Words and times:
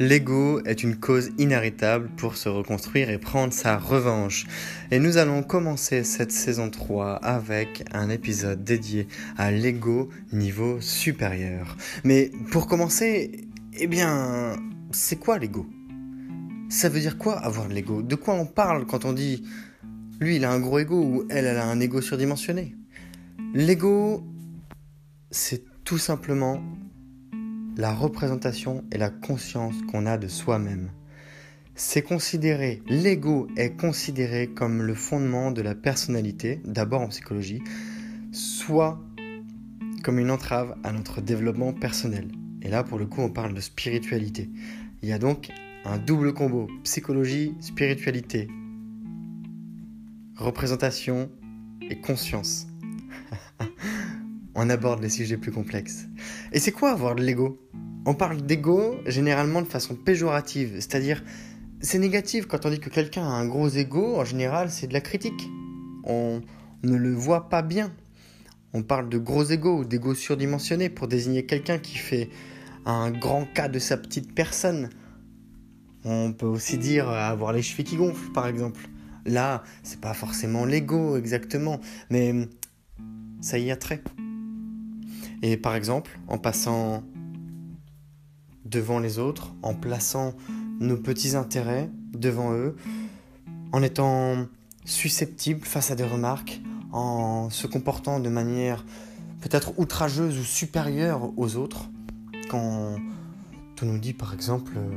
L'ego 0.00 0.60
est 0.64 0.84
une 0.84 0.94
cause 0.94 1.30
inarrêtable 1.38 2.08
pour 2.16 2.36
se 2.36 2.48
reconstruire 2.48 3.10
et 3.10 3.18
prendre 3.18 3.52
sa 3.52 3.76
revanche. 3.76 4.46
Et 4.92 5.00
nous 5.00 5.16
allons 5.16 5.42
commencer 5.42 6.04
cette 6.04 6.30
saison 6.30 6.70
3 6.70 7.16
avec 7.16 7.82
un 7.92 8.08
épisode 8.08 8.62
dédié 8.62 9.08
à 9.36 9.50
l'ego 9.50 10.08
niveau 10.32 10.80
supérieur. 10.80 11.76
Mais 12.04 12.30
pour 12.52 12.68
commencer, 12.68 13.48
eh 13.76 13.88
bien, 13.88 14.54
c'est 14.92 15.16
quoi 15.16 15.36
l'ego? 15.38 15.66
Ça 16.68 16.88
veut 16.88 17.00
dire 17.00 17.18
quoi 17.18 17.36
avoir 17.36 17.66
de 17.66 17.74
l'ego? 17.74 18.00
De 18.00 18.14
quoi 18.14 18.34
on 18.34 18.46
parle 18.46 18.86
quand 18.86 19.04
on 19.04 19.12
dit 19.12 19.42
lui 20.20 20.36
il 20.36 20.44
a 20.44 20.52
un 20.52 20.60
gros 20.60 20.78
ego 20.78 21.02
ou 21.02 21.24
elle 21.28 21.44
elle 21.44 21.56
a 21.56 21.66
un 21.66 21.80
ego 21.80 22.00
surdimensionné? 22.00 22.76
L'ego, 23.52 24.22
c'est 25.32 25.64
tout 25.82 25.98
simplement 25.98 26.62
la 27.78 27.94
représentation 27.94 28.84
et 28.92 28.98
la 28.98 29.08
conscience 29.08 29.76
qu'on 29.90 30.04
a 30.04 30.18
de 30.18 30.26
soi-même. 30.26 30.90
C'est 31.76 32.02
considéré, 32.02 32.82
l'ego 32.88 33.46
est 33.56 33.76
considéré 33.76 34.48
comme 34.48 34.82
le 34.82 34.94
fondement 34.94 35.52
de 35.52 35.62
la 35.62 35.76
personnalité, 35.76 36.60
d'abord 36.64 37.02
en 37.02 37.06
psychologie, 37.06 37.62
soit 38.32 39.00
comme 40.02 40.18
une 40.18 40.32
entrave 40.32 40.76
à 40.82 40.90
notre 40.90 41.20
développement 41.20 41.72
personnel. 41.72 42.28
Et 42.62 42.68
là, 42.68 42.82
pour 42.82 42.98
le 42.98 43.06
coup, 43.06 43.20
on 43.20 43.30
parle 43.30 43.54
de 43.54 43.60
spiritualité. 43.60 44.50
Il 45.02 45.08
y 45.08 45.12
a 45.12 45.20
donc 45.20 45.48
un 45.84 45.98
double 45.98 46.34
combo, 46.34 46.68
psychologie, 46.82 47.54
spiritualité, 47.60 48.48
représentation 50.36 51.30
et 51.88 52.00
conscience. 52.00 52.67
On 54.60 54.70
aborde 54.70 55.00
les 55.00 55.08
sujets 55.08 55.36
plus 55.36 55.52
complexes. 55.52 56.08
Et 56.52 56.58
c'est 56.58 56.72
quoi 56.72 56.90
avoir 56.90 57.14
de 57.14 57.22
l'ego? 57.22 57.60
On 58.06 58.14
parle 58.14 58.42
d'ego 58.42 58.96
généralement 59.06 59.62
de 59.62 59.68
façon 59.68 59.94
péjorative, 59.94 60.72
c'est-à-dire 60.74 61.22
c'est 61.80 62.00
négatif 62.00 62.46
quand 62.46 62.66
on 62.66 62.70
dit 62.70 62.80
que 62.80 62.90
quelqu'un 62.90 63.22
a 63.22 63.30
un 63.30 63.46
gros 63.46 63.68
ego, 63.68 64.16
en 64.16 64.24
général 64.24 64.68
c'est 64.70 64.88
de 64.88 64.92
la 64.92 65.00
critique. 65.00 65.48
On 66.02 66.40
ne 66.82 66.96
le 66.96 67.14
voit 67.14 67.48
pas 67.48 67.62
bien. 67.62 67.92
On 68.74 68.82
parle 68.82 69.08
de 69.08 69.18
gros 69.18 69.44
ego 69.44 69.78
ou 69.78 69.84
d'ego 69.84 70.12
surdimensionné 70.14 70.88
pour 70.88 71.06
désigner 71.06 71.46
quelqu'un 71.46 71.78
qui 71.78 71.96
fait 71.96 72.28
un 72.84 73.12
grand 73.12 73.44
cas 73.44 73.68
de 73.68 73.78
sa 73.78 73.96
petite 73.96 74.34
personne. 74.34 74.90
On 76.04 76.32
peut 76.32 76.46
aussi 76.46 76.78
dire 76.78 77.08
avoir 77.08 77.52
les 77.52 77.62
chevilles 77.62 77.84
qui 77.84 77.96
gonflent 77.96 78.32
par 78.32 78.48
exemple. 78.48 78.88
Là, 79.24 79.62
c'est 79.84 80.00
pas 80.00 80.14
forcément 80.14 80.64
l'ego 80.64 81.16
exactement, 81.16 81.80
mais 82.10 82.48
ça 83.40 83.58
y 83.58 83.70
a 83.70 83.76
trait. 83.76 84.02
Et 85.42 85.56
par 85.56 85.74
exemple, 85.74 86.18
en 86.28 86.38
passant 86.38 87.02
devant 88.64 88.98
les 88.98 89.18
autres, 89.18 89.54
en 89.62 89.74
plaçant 89.74 90.34
nos 90.80 90.96
petits 90.96 91.36
intérêts 91.36 91.90
devant 92.12 92.52
eux, 92.52 92.76
en 93.72 93.82
étant 93.82 94.46
susceptible 94.84 95.64
face 95.64 95.90
à 95.90 95.94
des 95.94 96.04
remarques, 96.04 96.60
en 96.92 97.50
se 97.50 97.66
comportant 97.66 98.20
de 98.20 98.28
manière 98.28 98.84
peut-être 99.40 99.78
outrageuse 99.78 100.38
ou 100.38 100.42
supérieure 100.42 101.32
aux 101.36 101.56
autres, 101.56 101.88
quand 102.50 102.96
on 103.82 103.86
nous 103.86 103.98
dit 103.98 104.12
par 104.12 104.34
exemple 104.34 104.72
euh, 104.76 104.90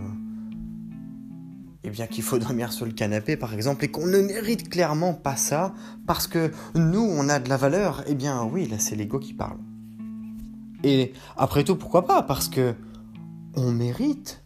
eh 1.84 1.90
bien 1.90 2.08
qu'il 2.08 2.24
faut 2.24 2.40
dormir 2.40 2.72
sur 2.72 2.86
le 2.86 2.94
canapé 2.94 3.36
par 3.38 3.54
exemple 3.54 3.86
et 3.86 3.90
qu'on 3.90 4.08
ne 4.08 4.20
mérite 4.20 4.70
clairement 4.70 5.14
pas 5.14 5.36
ça 5.36 5.74
parce 6.08 6.28
que 6.28 6.52
nous 6.76 7.02
on 7.02 7.30
a 7.30 7.40
de 7.40 7.50
la 7.50 7.58
valeur, 7.58 8.04
eh 8.08 8.16
bien 8.16 8.44
oui, 8.44 8.68
là 8.68 8.80
c'est 8.80 8.96
l'ego 8.96 9.20
qui 9.20 9.34
parle. 9.34 9.58
Et 10.84 11.14
après 11.38 11.64
tout, 11.64 11.76
pourquoi 11.76 12.06
pas? 12.06 12.24
Parce 12.24 12.50
que 12.50 12.76
on 13.56 13.72
mérite 13.72 14.44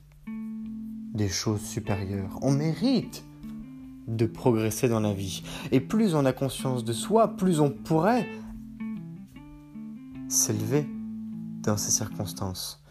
des 1.14 1.30
choses 1.30 1.62
supérieures. 1.62 2.38
On 2.42 2.52
mérite 2.52 3.24
de 4.08 4.26
progresser 4.26 4.88
dans 4.90 5.00
la 5.00 5.14
vie. 5.14 5.44
Et 5.72 5.80
plus 5.80 6.14
on 6.16 6.26
a 6.26 6.34
conscience 6.34 6.84
de 6.84 6.94
soi, 6.94 7.36
plus 7.36 7.60
on 7.60 7.72
pourrait 7.72 8.28
s'élever 10.28 10.88
dans 11.64 11.78
ces 11.78 11.92
circonstances. 11.92 12.84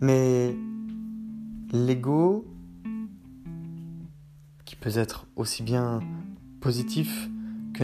Mais 0.00 0.54
l'ego, 1.72 2.46
qui 4.64 4.76
peut 4.76 4.96
être 4.98 5.26
aussi 5.36 5.62
bien 5.62 6.00
positif 6.60 7.30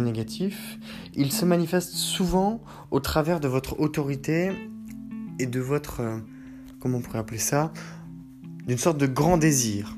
négatif, 0.00 0.78
il 1.14 1.32
se 1.32 1.44
manifeste 1.44 1.90
souvent 1.90 2.62
au 2.90 3.00
travers 3.00 3.40
de 3.40 3.48
votre 3.48 3.78
autorité 3.80 4.50
et 5.38 5.46
de 5.46 5.60
votre, 5.60 6.00
euh, 6.00 6.18
comment 6.80 6.98
on 6.98 7.00
pourrait 7.00 7.18
appeler 7.18 7.38
ça, 7.38 7.72
d'une 8.66 8.78
sorte 8.78 8.98
de 8.98 9.06
grand 9.06 9.38
désir. 9.38 9.96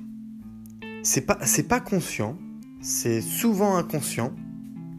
C'est 1.03 1.23
pas, 1.23 1.39
c'est 1.45 1.69
pas 1.69 1.81
conscient, 1.81 2.39
c'est 2.81 3.21
souvent 3.21 3.77
inconscient, 3.77 4.33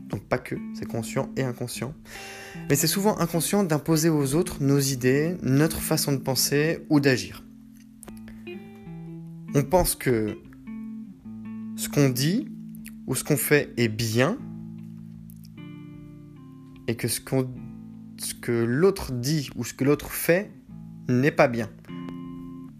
donc 0.09 0.23
pas 0.23 0.37
que, 0.37 0.55
c'est 0.73 0.85
conscient 0.85 1.29
et 1.35 1.43
inconscient, 1.43 1.93
mais 2.69 2.75
c'est 2.75 2.87
souvent 2.87 3.17
inconscient 3.17 3.63
d'imposer 3.63 4.09
aux 4.09 4.35
autres 4.35 4.61
nos 4.61 4.79
idées, 4.79 5.35
notre 5.41 5.79
façon 5.79 6.11
de 6.11 6.17
penser 6.17 6.85
ou 6.89 6.99
d'agir. 6.99 7.43
On 9.55 9.63
pense 9.63 9.95
que 9.95 10.37
ce 11.75 11.89
qu'on 11.89 12.09
dit 12.09 12.49
ou 13.07 13.15
ce 13.15 13.23
qu'on 13.23 13.37
fait 13.37 13.73
est 13.77 13.87
bien, 13.87 14.37
et 16.87 16.95
que 16.95 17.07
ce, 17.07 17.19
que 17.19 18.51
l'autre 18.51 19.11
dit 19.11 19.49
ou 19.55 19.63
ce 19.63 19.73
que 19.73 19.83
l'autre 19.83 20.11
fait 20.11 20.51
n'est 21.07 21.31
pas 21.31 21.47
bien. 21.47 21.69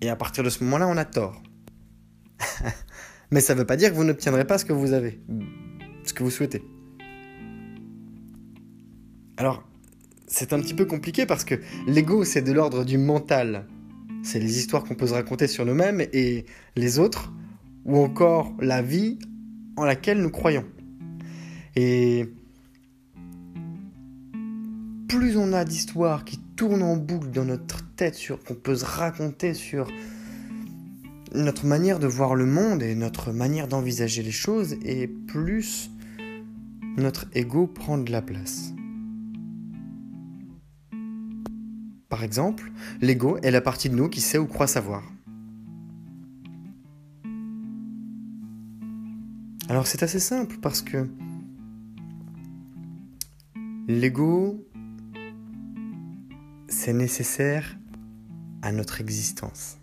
Et 0.02 0.10
à 0.10 0.16
partir 0.16 0.44
de 0.44 0.50
ce 0.50 0.64
moment-là, 0.64 0.88
on 0.88 0.98
a 0.98 1.06
tort. 1.06 1.42
Mais 3.32 3.42
ça 3.42 3.54
ne 3.54 3.60
veut 3.60 3.66
pas 3.66 3.78
dire 3.78 3.90
que 3.90 3.96
vous 3.96 4.04
n'obtiendrez 4.04 4.46
pas 4.46 4.58
ce 4.58 4.66
que 4.66 4.74
vous 4.74 4.94
avez, 4.94 5.20
ce 6.04 6.14
que 6.14 6.24
vous 6.24 6.30
souhaitez. 6.30 6.64
Alors, 9.38 9.68
c'est 10.28 10.54
un 10.54 10.60
petit 10.60 10.74
peu 10.74 10.86
compliqué 10.86 11.26
parce 11.26 11.44
que 11.44 11.56
l'ego, 11.88 12.24
c'est 12.24 12.42
de 12.42 12.52
l'ordre 12.52 12.86
du 12.86 12.98
mental. 12.98 13.68
C'est 14.24 14.40
les 14.40 14.58
histoires 14.58 14.84
qu'on 14.84 14.96
peut 14.96 15.08
se 15.08 15.14
raconter 15.14 15.48
sur 15.48 15.66
nous-mêmes 15.66 16.02
et 16.14 16.46
les 16.76 17.00
autres, 17.00 17.32
ou 17.86 17.98
encore 17.98 18.54
la 18.60 18.82
vie 18.82 19.20
en 19.78 19.86
laquelle 19.86 20.22
nous 20.22 20.32
croyons. 20.32 20.66
Et 21.76 22.34
plus 25.08 25.38
on 25.38 25.54
a 25.54 25.66
d'histoires 25.66 26.26
qui 26.26 26.38
tournent 26.56 26.84
en 26.84 26.98
boucle 26.98 27.32
dans 27.32 27.46
notre 27.46 27.84
tête, 27.96 28.16
sur 28.16 28.44
qu'on 28.44 28.56
peut 28.56 28.76
se 28.76 28.86
raconter 28.86 29.54
sur 29.54 29.88
notre 31.34 31.66
manière 31.66 32.00
de 32.00 32.08
voir 32.08 32.36
le 32.36 32.46
monde 32.46 32.82
et 32.82 32.96
notre 32.96 33.32
manière 33.32 33.68
d'envisager 33.68 34.24
les 34.24 34.32
choses, 34.32 34.76
et 34.84 35.08
plus 35.08 35.92
notre 36.98 37.26
ego 37.34 37.68
prend 37.68 37.98
de 37.98 38.12
la 38.12 38.22
place. 38.22 38.74
Par 42.10 42.24
exemple, 42.24 42.72
l'ego 43.02 43.38
est 43.44 43.52
la 43.52 43.62
partie 43.62 43.90
de 43.90 43.96
nous 43.96 44.08
qui 44.08 44.22
sait 44.22 44.38
ou 44.38 44.46
croit 44.46 44.68
savoir. 44.68 45.04
Alors 49.68 49.88
c'est 49.88 50.04
assez 50.04 50.20
simple 50.20 50.58
parce 50.62 50.82
que 50.82 51.10
l'ego, 53.88 54.65
c'est 56.86 56.94
nécessaire 56.94 57.80
à 58.62 58.72
notre 58.72 59.02
existence. 59.02 59.80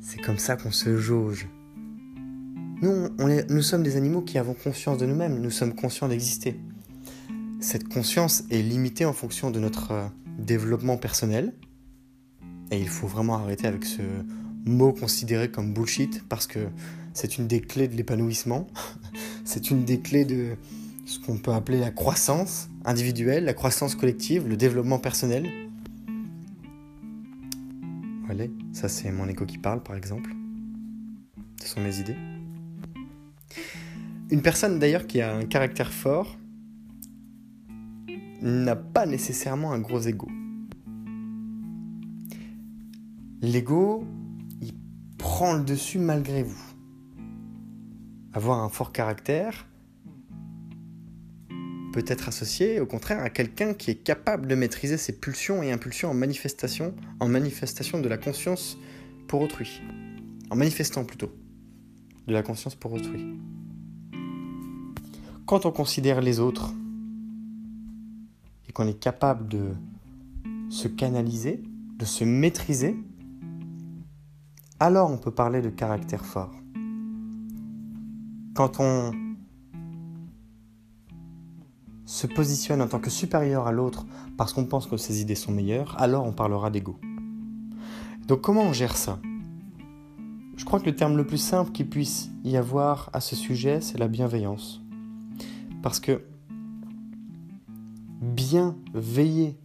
C'est 0.00 0.20
comme 0.20 0.38
ça 0.38 0.54
qu'on 0.54 0.70
se 0.70 0.96
jauge. 0.96 1.48
Nous, 2.80 3.08
nous 3.18 3.62
sommes 3.62 3.82
des 3.82 3.96
animaux 3.96 4.22
qui 4.22 4.38
avons 4.38 4.54
conscience 4.54 4.98
de 4.98 5.06
nous-mêmes, 5.06 5.40
nous 5.40 5.50
sommes 5.50 5.74
conscients 5.74 6.06
d'exister. 6.06 6.60
Cette 7.58 7.88
conscience 7.88 8.44
est 8.52 8.62
limitée 8.62 9.04
en 9.04 9.12
fonction 9.12 9.50
de 9.50 9.58
notre 9.58 9.90
euh, 9.90 10.06
développement 10.38 10.96
personnel. 10.96 11.52
Et 12.70 12.78
il 12.78 12.88
faut 12.88 13.08
vraiment 13.08 13.34
arrêter 13.34 13.66
avec 13.66 13.84
ce 13.84 14.02
mot 14.64 14.92
considéré 14.92 15.50
comme 15.50 15.74
bullshit 15.74 16.22
parce 16.28 16.46
que 16.46 16.68
c'est 17.14 17.36
une 17.36 17.48
des 17.48 17.62
clés 17.62 17.88
de 17.88 17.96
l'épanouissement. 17.96 18.68
c'est 19.44 19.72
une 19.72 19.84
des 19.84 19.98
clés 19.98 20.24
de 20.24 20.54
ce 21.08 21.18
qu'on 21.18 21.38
peut 21.38 21.54
appeler 21.54 21.80
la 21.80 21.90
croissance 21.90 22.68
individuelle, 22.84 23.46
la 23.46 23.54
croissance 23.54 23.94
collective, 23.94 24.46
le 24.46 24.58
développement 24.58 24.98
personnel. 24.98 25.48
Voilà, 28.26 28.44
ça 28.74 28.90
c'est 28.90 29.10
mon 29.10 29.26
écho 29.26 29.46
qui 29.46 29.56
parle 29.56 29.82
par 29.82 29.96
exemple. 29.96 30.30
Ce 31.62 31.68
sont 31.68 31.80
mes 31.80 31.98
idées. 31.98 32.16
Une 34.30 34.42
personne 34.42 34.78
d'ailleurs 34.78 35.06
qui 35.06 35.22
a 35.22 35.34
un 35.34 35.46
caractère 35.46 35.90
fort 35.90 36.36
n'a 38.42 38.76
pas 38.76 39.06
nécessairement 39.06 39.72
un 39.72 39.78
gros 39.78 40.00
ego. 40.00 40.28
L'ego, 43.40 44.04
il 44.60 44.74
prend 45.16 45.54
le 45.54 45.64
dessus 45.64 45.98
malgré 45.98 46.42
vous 46.42 46.62
avoir 48.34 48.62
un 48.62 48.68
fort 48.68 48.92
caractère 48.92 49.66
peut 51.98 52.12
être 52.12 52.28
associé 52.28 52.78
au 52.78 52.86
contraire 52.86 53.24
à 53.24 53.28
quelqu'un 53.28 53.74
qui 53.74 53.90
est 53.90 53.96
capable 53.96 54.46
de 54.46 54.54
maîtriser 54.54 54.96
ses 54.96 55.18
pulsions 55.18 55.64
et 55.64 55.72
impulsions 55.72 56.10
en 56.10 56.14
manifestation, 56.14 56.94
en 57.18 57.26
manifestation 57.26 58.00
de 58.00 58.08
la 58.08 58.16
conscience 58.16 58.78
pour 59.26 59.40
autrui. 59.40 59.82
En 60.48 60.54
manifestant 60.54 61.04
plutôt 61.04 61.32
de 62.28 62.32
la 62.32 62.44
conscience 62.44 62.76
pour 62.76 62.92
autrui. 62.92 63.36
Quand 65.44 65.66
on 65.66 65.72
considère 65.72 66.20
les 66.20 66.38
autres 66.38 66.72
et 68.68 68.72
qu'on 68.72 68.86
est 68.86 69.00
capable 69.00 69.48
de 69.48 69.74
se 70.70 70.86
canaliser, 70.86 71.60
de 71.98 72.04
se 72.04 72.22
maîtriser, 72.22 72.94
alors 74.78 75.10
on 75.10 75.18
peut 75.18 75.32
parler 75.32 75.62
de 75.62 75.70
caractère 75.70 76.24
fort. 76.24 76.52
Quand 78.54 78.78
on 78.78 79.27
se 82.08 82.26
positionne 82.26 82.80
en 82.80 82.88
tant 82.88 83.00
que 83.00 83.10
supérieur 83.10 83.66
à 83.66 83.72
l'autre 83.72 84.06
parce 84.38 84.54
qu'on 84.54 84.64
pense 84.64 84.86
que 84.86 84.96
ses 84.96 85.20
idées 85.20 85.34
sont 85.34 85.52
meilleures, 85.52 85.94
alors 86.00 86.24
on 86.24 86.32
parlera 86.32 86.70
d'ego. 86.70 86.98
Donc 88.26 88.40
comment 88.40 88.62
on 88.62 88.72
gère 88.72 88.96
ça? 88.96 89.18
Je 90.56 90.64
crois 90.64 90.80
que 90.80 90.86
le 90.86 90.96
terme 90.96 91.18
le 91.18 91.26
plus 91.26 91.36
simple 91.36 91.70
qu'il 91.70 91.86
puisse 91.86 92.30
y 92.44 92.56
avoir 92.56 93.10
à 93.12 93.20
ce 93.20 93.36
sujet, 93.36 93.82
c'est 93.82 93.98
la 93.98 94.08
bienveillance. 94.08 94.80
Parce 95.82 96.00
que 96.00 96.22
bien 98.22 98.74
veiller 98.94 99.58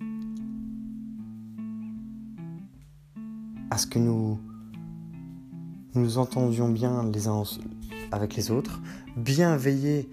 à 3.70 3.78
ce 3.78 3.88
que 3.88 4.00
nous 4.00 4.38
nous 5.96 6.18
entendions 6.18 6.68
bien 6.68 7.10
les 7.10 7.30
uns 7.30 7.44
avec 8.12 8.36
les 8.36 8.52
autres, 8.52 8.82
bien 9.16 9.56
veiller 9.56 10.10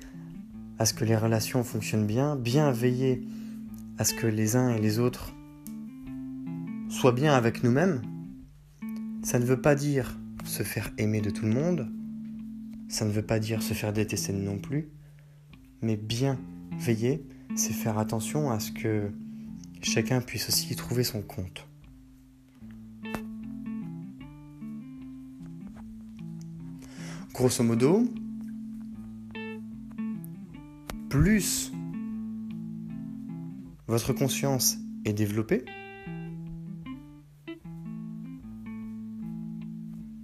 à 0.81 0.87
ce 0.87 0.95
que 0.95 1.05
les 1.05 1.15
relations 1.15 1.63
fonctionnent 1.63 2.07
bien, 2.07 2.37
bien 2.37 2.73
veiller 2.73 3.23
à 3.99 4.05
ce 4.05 4.15
que 4.15 4.27
les 4.27 4.57
uns 4.57 4.71
et 4.71 4.81
les 4.81 4.99
autres 4.99 5.35
soient 6.89 7.13
bien 7.13 7.35
avec 7.35 7.63
nous-mêmes, 7.63 8.01
ça 9.23 9.39
ne 9.39 9.45
veut 9.45 9.61
pas 9.61 9.75
dire 9.75 10.19
se 10.47 10.63
faire 10.63 10.91
aimer 10.97 11.21
de 11.21 11.29
tout 11.29 11.45
le 11.45 11.53
monde, 11.53 11.87
ça 12.89 13.05
ne 13.05 13.11
veut 13.11 13.21
pas 13.21 13.39
dire 13.39 13.63
se 13.63 13.75
faire 13.75 13.93
détester 13.93 14.33
non 14.33 14.57
plus, 14.57 14.89
mais 15.83 15.97
bien 15.97 16.39
veiller, 16.79 17.27
c'est 17.57 17.75
faire 17.75 17.99
attention 17.99 18.51
à 18.51 18.59
ce 18.59 18.73
que 18.73 19.11
chacun 19.83 20.23
puisse 20.23 20.49
aussi 20.49 20.73
y 20.73 20.77
trouver 20.77 21.05
son 21.05 21.21
compte. 21.21 21.69
Grosso 27.35 27.63
modo, 27.63 28.11
plus 31.11 31.73
votre 33.89 34.13
conscience 34.13 34.79
est 35.05 35.13
développée, 35.13 35.65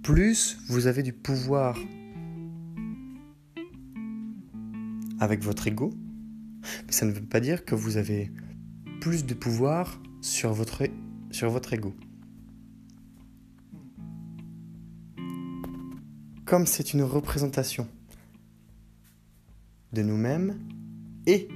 plus 0.01 0.57
vous 0.69 0.87
avez 0.87 1.03
du 1.03 1.11
pouvoir 1.11 1.77
avec 5.19 5.43
votre 5.43 5.67
ego. 5.67 5.93
Mais 6.85 6.91
ça 6.91 7.05
ne 7.05 7.11
veut 7.11 7.21
pas 7.21 7.41
dire 7.41 7.65
que 7.65 7.75
vous 7.75 7.97
avez 7.97 8.31
plus 9.01 9.25
de 9.25 9.33
pouvoir 9.33 10.01
sur 10.21 10.53
votre, 10.53 10.83
sur 11.31 11.53
ego. 11.73 11.93
comme 16.45 16.65
c'est 16.65 16.93
une 16.93 17.03
représentation 17.03 17.89
de 19.91 20.01
nous-mêmes 20.01 20.57
et 21.27 21.49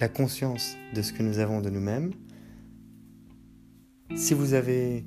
la 0.00 0.08
conscience 0.08 0.76
de 0.94 1.00
ce 1.00 1.12
que 1.12 1.22
nous 1.22 1.38
avons 1.38 1.60
de 1.60 1.70
nous-mêmes, 1.70 2.12
si 4.16 4.34
vous 4.34 4.52
avez 4.52 5.06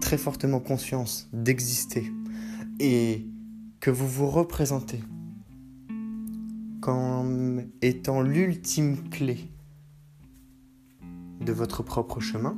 très 0.00 0.16
fortement 0.16 0.58
conscience 0.58 1.28
d'exister 1.32 2.10
et 2.80 3.26
que 3.80 3.90
vous 3.90 4.08
vous 4.08 4.28
représentez 4.28 5.00
comme 6.80 7.66
étant 7.82 8.22
l'ultime 8.22 9.08
clé 9.10 9.50
de 11.40 11.52
votre 11.52 11.82
propre 11.82 12.20
chemin, 12.20 12.56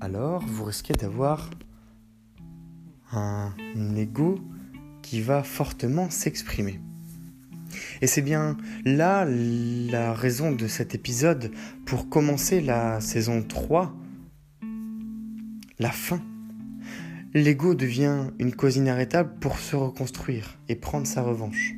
alors 0.00 0.44
vous 0.46 0.64
risquez 0.64 0.94
d'avoir 0.94 1.50
un 3.12 3.54
ego 3.96 4.38
qui 5.02 5.20
va 5.20 5.42
fortement 5.42 6.10
s'exprimer. 6.10 6.80
Et 8.00 8.06
c'est 8.06 8.22
bien 8.22 8.56
là 8.84 9.24
la 9.26 10.12
raison 10.12 10.52
de 10.52 10.66
cet 10.66 10.94
épisode 10.94 11.50
pour 11.86 12.08
commencer 12.08 12.60
la 12.60 13.00
saison 13.00 13.42
3, 13.42 13.94
la 15.78 15.90
fin. 15.90 16.20
L'ego 17.34 17.74
devient 17.74 18.30
une 18.38 18.54
cause 18.54 18.76
inarrêtable 18.76 19.34
pour 19.40 19.58
se 19.58 19.76
reconstruire 19.76 20.58
et 20.68 20.76
prendre 20.76 21.06
sa 21.06 21.22
revanche. 21.22 21.74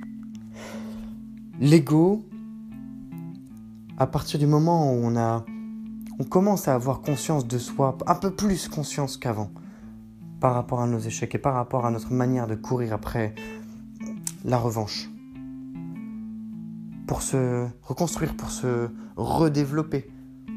L'ego, 1.61 2.25
à 3.99 4.07
partir 4.07 4.39
du 4.39 4.47
moment 4.47 4.95
où 4.95 5.05
on 5.05 5.17
a 5.17 5.45
on 6.21 6.25
commence 6.25 6.69
à 6.69 6.75
avoir 6.75 7.01
conscience 7.01 7.49
de 7.49 7.57
soi, 7.57 7.97
un 8.07 8.15
peu 8.15 8.31
plus 8.31 8.69
conscience 8.69 9.17
qu'avant, 9.17 9.51
par 10.39 10.55
rapport 10.55 10.83
à 10.83 10.87
nos 10.87 10.99
échecs 10.99 11.35
et 11.35 11.39
par 11.39 11.55
rapport 11.55 11.87
à 11.87 11.91
notre 11.91 12.13
manière 12.13 12.47
de 12.47 12.55
courir 12.55 12.93
après 12.93 13.35
la 14.45 14.59
revanche. 14.59 15.10
Pour 17.11 17.23
se 17.23 17.67
reconstruire, 17.83 18.37
pour 18.37 18.53
se 18.53 18.89
redévelopper, 19.17 20.09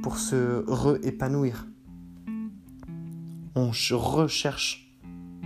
pour 0.03 0.19
se 0.19 0.63
réépanouir. 0.67 1.65
On 3.55 3.71
recherche 3.71 4.95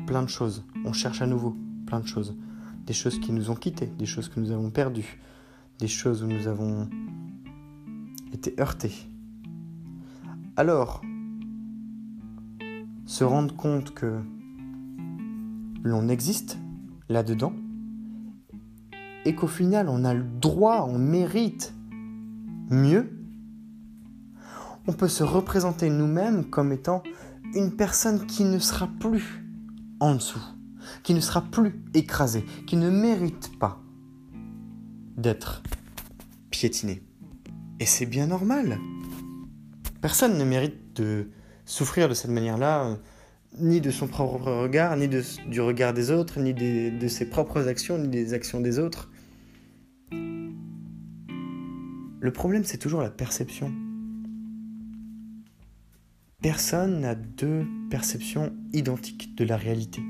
plein 0.06 0.22
de 0.22 0.28
choses. 0.28 0.66
on 0.84 0.92
cherche 0.92 1.22
à 1.22 1.26
nouveau 1.26 1.56
plein 1.86 2.02
de 2.02 2.08
choses. 2.08 2.36
Des 2.86 2.92
choses 2.92 3.22
qui 3.22 3.32
nous 3.32 3.50
ont 3.50 3.56
quittés, 3.56 3.86
des 3.86 4.06
choses 4.06 4.28
que 4.28 4.42
nous 4.42 4.52
avons 4.52 4.70
perdues, 4.70 5.22
des 5.80 5.88
choses 5.88 6.24
où 6.24 6.28
nous 6.28 6.46
avons 6.46 6.90
été 8.34 8.54
heurtés. 8.60 8.92
Alors, 10.58 11.00
se 13.06 13.24
rendre 13.24 13.56
compte 13.56 13.94
que 13.94 14.20
l'on 15.86 16.10
existe 16.10 16.58
là-dedans 17.08 17.54
et 19.28 19.36
qu'au 19.36 19.48
final 19.48 19.90
on 19.90 20.06
a 20.06 20.14
le 20.14 20.24
droit, 20.24 20.88
on 20.90 20.98
mérite 20.98 21.74
mieux, 22.70 23.10
on 24.88 24.94
peut 24.94 25.10
se 25.10 25.24
représenter 25.24 25.90
nous-mêmes 25.90 26.46
comme 26.46 26.72
étant 26.72 27.04
une 27.54 27.76
personne 27.76 28.26
qui 28.26 28.46
ne 28.46 28.58
sera 28.58 28.88
plus 29.02 29.44
en 30.00 30.16
dessous, 30.16 30.42
qui 31.04 31.14
ne 31.14 31.20
sera 31.20 31.42
plus 31.42 31.84
écrasée, 31.94 32.46
qui 32.68 32.78
ne 32.78 32.90
mérite 32.90 33.52
pas 33.60 33.82
d'être 35.18 35.62
piétinée. 36.50 37.04
Et 37.82 37.86
c'est 37.86 38.06
bien 38.06 38.28
normal. 38.28 38.80
Personne 40.00 40.38
ne 40.38 40.46
mérite 40.46 40.96
de 40.96 41.32
souffrir 41.66 42.08
de 42.08 42.14
cette 42.14 42.32
manière-là, 42.32 42.86
euh, 42.86 42.96
ni 43.60 43.82
de 43.82 43.92
son 43.92 44.08
propre 44.08 44.52
regard, 44.52 44.96
ni 44.96 45.10
du 45.10 45.60
regard 45.60 45.94
des 45.94 46.12
autres, 46.12 46.40
ni 46.40 46.54
de 46.54 47.08
ses 47.10 47.26
propres 47.26 47.68
actions, 47.68 47.98
ni 47.98 48.08
des 48.08 48.34
actions 48.34 48.62
des 48.62 48.80
autres. 48.80 49.10
Le 52.20 52.32
problème, 52.32 52.64
c'est 52.64 52.78
toujours 52.78 53.02
la 53.02 53.12
perception. 53.12 53.72
Personne 56.42 57.02
n'a 57.02 57.14
deux 57.14 57.66
perceptions 57.90 58.54
identiques 58.74 59.36
de 59.36 59.44
la 59.44 59.58
réalité. 59.58 60.02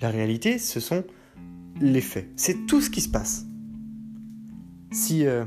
La 0.00 0.10
réalité, 0.10 0.58
ce 0.58 0.80
sont 0.80 1.04
les 1.80 2.00
faits. 2.00 2.30
C'est 2.36 2.66
tout 2.66 2.80
ce 2.80 2.88
qui 2.88 3.00
se 3.00 3.08
passe. 3.08 3.46
Si 4.90 5.26
euh, 5.26 5.44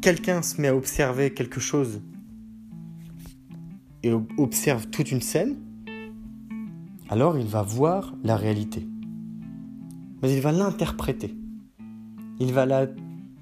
quelqu'un 0.00 0.42
se 0.42 0.60
met 0.60 0.68
à 0.68 0.76
observer 0.76 1.32
quelque 1.32 1.60
chose 1.60 2.02
et 4.02 4.12
observe 4.36 4.88
toute 4.88 5.10
une 5.10 5.22
scène, 5.22 5.56
alors 7.08 7.38
il 7.38 7.46
va 7.46 7.62
voir 7.62 8.14
la 8.22 8.36
réalité. 8.36 8.86
Mais 10.22 10.32
il 10.34 10.40
va 10.40 10.52
l'interpréter. 10.52 11.37
Il 12.40 12.52
va 12.52 12.66
la 12.66 12.86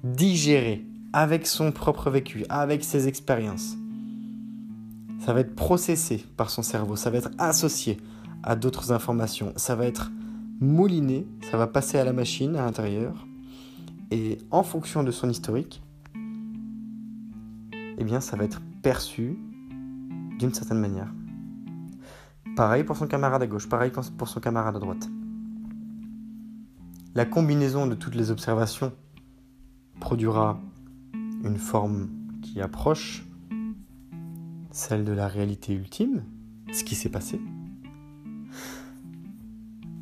digérer 0.03 0.85
avec 1.13 1.47
son 1.47 1.71
propre 1.71 2.09
vécu, 2.09 2.45
avec 2.49 2.83
ses 2.83 3.07
expériences. 3.07 3.75
Ça 5.19 5.33
va 5.33 5.41
être 5.41 5.55
processé 5.55 6.23
par 6.37 6.49
son 6.49 6.61
cerveau, 6.61 6.95
ça 6.95 7.09
va 7.09 7.17
être 7.17 7.31
associé 7.37 7.97
à 8.43 8.55
d'autres 8.55 8.91
informations, 8.91 9.51
ça 9.55 9.75
va 9.75 9.85
être 9.85 10.11
mouliné, 10.59 11.27
ça 11.51 11.57
va 11.57 11.67
passer 11.67 11.97
à 11.97 12.03
la 12.03 12.13
machine 12.13 12.55
à 12.55 12.65
l'intérieur, 12.65 13.27
et 14.11 14.37
en 14.51 14.63
fonction 14.63 15.03
de 15.03 15.11
son 15.11 15.29
historique, 15.29 15.81
eh 17.97 18.03
bien 18.03 18.21
ça 18.21 18.37
va 18.37 18.43
être 18.43 18.61
perçu 18.81 19.37
d'une 20.39 20.53
certaine 20.53 20.79
manière. 20.79 21.11
Pareil 22.55 22.83
pour 22.83 22.95
son 22.95 23.07
camarade 23.07 23.41
à 23.41 23.47
gauche, 23.47 23.67
pareil 23.67 23.91
pour 23.91 24.27
son 24.27 24.39
camarade 24.39 24.75
à 24.75 24.79
droite. 24.79 25.09
La 27.17 27.25
combinaison 27.25 27.87
de 27.87 27.95
toutes 27.95 28.13
les 28.13 28.29
observations 28.29 28.93
produira 29.99 30.61
une 31.43 31.57
forme 31.57 32.09
qui 32.43 32.61
approche 32.61 33.25
celle 34.69 35.03
de 35.03 35.13
la 35.13 35.27
réalité 35.27 35.73
ultime, 35.73 36.23
ce 36.71 36.83
qui 36.83 36.93
s'est 36.93 37.09
passé. 37.09 37.41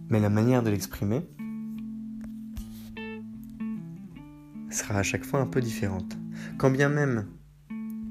Mais 0.10 0.20
la 0.20 0.30
manière 0.30 0.62
de 0.62 0.70
l'exprimer 0.70 1.26
sera 4.70 4.96
à 4.96 5.04
chaque 5.04 5.24
fois 5.24 5.40
un 5.40 5.48
peu 5.48 5.62
différente. 5.62 6.18
Quand 6.58 6.70
bien 6.70 6.90
même 6.90 7.28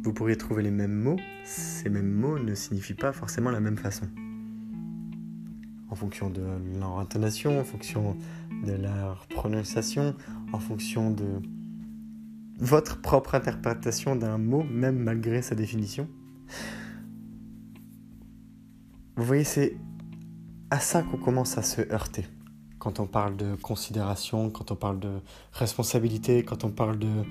vous 0.02 0.14
pourriez 0.14 0.38
trouver 0.38 0.62
les 0.62 0.70
mêmes 0.70 0.99
mots, 0.99 1.20
ces 1.44 1.90
mêmes 1.90 2.11
mots 2.11 2.38
ne 2.38 2.54
signifient 2.54 2.94
pas 2.94 3.12
forcément 3.12 3.50
la 3.50 3.61
même 3.61 3.76
façon. 3.76 4.08
En 5.90 5.94
fonction 5.94 6.30
de 6.30 6.42
leur 6.80 6.99
intonation, 6.99 7.61
en 7.61 7.64
fonction 7.64 8.16
de 8.64 8.73
leur 8.73 9.26
prononciation, 9.28 10.14
en 10.52 10.59
fonction 10.59 11.11
de 11.11 11.40
votre 12.59 13.00
propre 13.00 13.35
interprétation 13.35 14.16
d'un 14.16 14.38
mot, 14.38 14.62
même 14.62 14.99
malgré 14.99 15.42
sa 15.42 15.54
définition. 15.54 16.09
Vous 19.16 19.25
voyez, 19.25 19.44
c'est 19.44 19.76
à 20.71 20.80
ça 20.80 21.02
qu'on 21.02 21.18
commence 21.18 21.59
à 21.59 21.62
se 21.62 21.80
heurter. 21.92 22.26
Quand 22.78 23.00
on 23.00 23.06
parle 23.06 23.37
de 23.37 23.54
considération, 23.54 24.50
quand 24.50 24.71
on 24.71 24.76
parle 24.76 24.99
de 24.99 25.21
responsabilité, 25.52 26.42
quand 26.42 26.64
on 26.64 26.71
parle 26.71 26.99
de 26.99 27.23